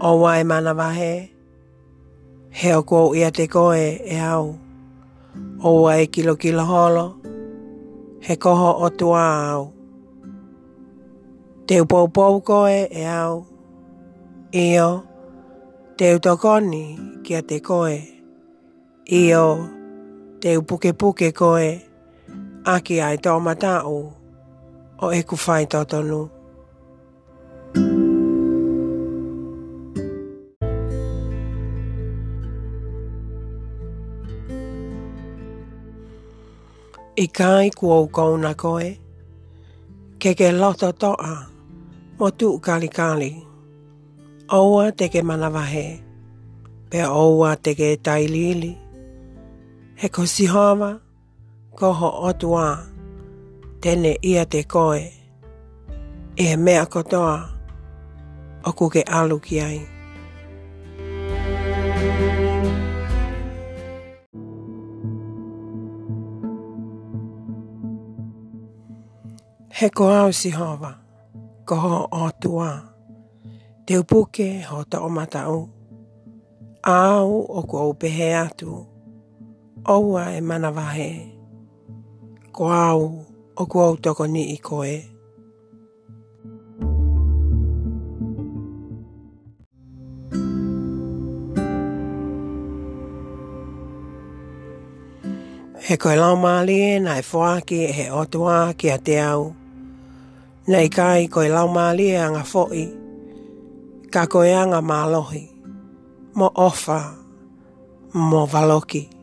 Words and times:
o 0.00 0.20
wae 0.20 0.44
mana 0.44 0.72
wahe. 0.74 1.30
He 2.50 2.72
o 2.76 2.82
kou 2.84 3.14
ia 3.16 3.30
te 3.32 3.46
koe 3.48 3.96
e 4.04 4.18
au. 4.20 4.52
O 5.60 5.72
wae 5.82 6.06
kilo 6.06 6.36
kilo 6.36 6.64
holo. 6.64 7.06
He 8.20 8.36
koho 8.36 8.72
o 8.84 8.90
tua 8.90 9.22
au. 9.52 9.72
Te 11.66 11.80
upou 11.80 12.08
pou 12.08 12.40
koe 12.40 12.86
e 12.90 13.04
au. 13.06 13.46
Io, 14.52 15.02
te 15.98 16.14
utokoni 16.16 16.84
kia 17.24 17.42
te 17.42 17.58
koe. 17.60 17.96
Io, 19.08 19.42
te 20.40 20.56
upuke 20.56 20.92
puke 20.92 21.32
koe. 21.32 21.72
Aki 22.64 23.00
ai 23.00 23.16
tō 23.22 23.34
matau 23.40 24.00
o 25.02 25.10
e 25.12 25.20
kuwhai 25.28 25.66
tōtonu. 25.70 26.20
Te 26.28 26.35
i 37.18 37.26
kai 37.28 37.70
kua 37.78 38.00
ukau 38.04 38.36
na 38.42 38.50
koe, 38.54 38.86
ke 40.20 40.30
ke 40.38 40.48
loto 40.60 40.88
toa, 41.00 41.32
mo 42.18 42.28
tu 42.38 42.48
kali 42.66 42.88
kali, 42.98 43.30
oua 44.58 44.84
te 44.98 45.06
ke 45.12 45.20
manawahe, 45.28 45.86
pe 46.90 47.00
oua 47.24 47.50
te 47.64 47.70
ke 47.78 47.88
lili. 48.34 48.72
he 50.00 50.06
ko 50.14 50.22
sihawa, 50.34 50.90
ko 51.78 51.88
ho 51.98 52.08
otua, 52.28 52.68
tene 53.82 54.12
ia 54.30 54.44
te 54.52 54.60
koe, 54.72 55.02
e 56.36 56.46
mea 56.64 56.84
kotoa, 56.92 57.36
o 58.66 58.70
ku 58.78 58.84
ke 58.94 59.02
alu 59.18 59.36
ki 59.46 59.56
ai. 59.68 59.80
He 69.76 69.90
ko 69.92 70.08
au 70.08 70.32
si 70.32 70.48
hawa, 70.56 70.96
ko 71.68 71.74
ho 71.76 71.96
o 72.12 72.32
tua. 72.40 72.80
Te 73.84 74.00
upuke 74.00 74.64
ho 74.64 74.78
ta 74.88 75.02
o 75.04 75.08
matau. 75.12 75.68
Au 76.80 77.28
o 77.60 77.60
ko 77.68 77.92
upehe 77.92 78.28
atu. 78.40 78.72
Oua 79.94 80.22
e 80.38 80.40
mana 80.40 80.70
wahe. 80.76 81.10
Ko 82.56 82.64
au 82.72 83.02
o 83.60 83.66
ko 83.72 83.76
au 83.86 83.94
toko 84.00 84.24
ni 84.34 84.56
i 84.56 84.56
koe. 84.68 84.94
He 95.86 95.94
koe 96.00 96.16
lau 96.22 96.32
maalie 96.44 96.90
nai 97.06 97.20
fwaki 97.30 97.80
he 97.96 98.04
otua 98.22 98.58
ki 98.78 98.86
a 98.96 98.98
te 99.08 99.18
au. 99.20 99.44
He 99.52 99.64
nei 100.70 100.88
kai 100.90 101.28
koe 101.28 101.46
lau 101.48 101.68
mālie 101.76 102.16
anga 102.26 102.42
fo'i, 102.52 102.84
ka 104.12 104.26
koe 104.32 104.50
anga 104.62 104.80
mālohi, 104.90 105.44
mo 106.38 106.48
ofa, 106.68 107.00
mo 108.28 108.46
valoki. 108.54 109.15